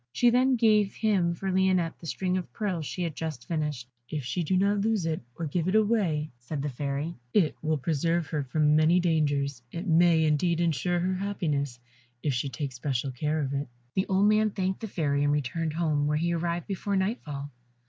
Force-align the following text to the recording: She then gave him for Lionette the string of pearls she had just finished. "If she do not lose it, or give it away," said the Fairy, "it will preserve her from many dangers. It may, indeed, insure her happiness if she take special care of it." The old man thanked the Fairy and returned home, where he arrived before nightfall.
She 0.11 0.31
then 0.31 0.55
gave 0.55 0.95
him 0.95 1.35
for 1.35 1.51
Lionette 1.51 1.99
the 1.99 2.07
string 2.07 2.35
of 2.35 2.51
pearls 2.53 2.87
she 2.87 3.03
had 3.03 3.15
just 3.15 3.47
finished. 3.47 3.87
"If 4.09 4.23
she 4.25 4.41
do 4.41 4.57
not 4.57 4.81
lose 4.81 5.05
it, 5.05 5.21
or 5.37 5.45
give 5.45 5.67
it 5.67 5.75
away," 5.75 6.31
said 6.39 6.63
the 6.63 6.69
Fairy, 6.71 7.13
"it 7.35 7.55
will 7.61 7.77
preserve 7.77 8.25
her 8.29 8.41
from 8.41 8.75
many 8.75 8.99
dangers. 8.99 9.61
It 9.71 9.85
may, 9.85 10.25
indeed, 10.25 10.59
insure 10.59 10.99
her 10.99 11.13
happiness 11.13 11.77
if 12.23 12.33
she 12.33 12.49
take 12.49 12.71
special 12.71 13.11
care 13.11 13.41
of 13.41 13.53
it." 13.53 13.67
The 13.93 14.07
old 14.07 14.27
man 14.27 14.49
thanked 14.49 14.79
the 14.79 14.87
Fairy 14.87 15.23
and 15.23 15.31
returned 15.31 15.73
home, 15.73 16.07
where 16.07 16.17
he 16.17 16.33
arrived 16.33 16.65
before 16.65 16.95
nightfall. 16.95 17.51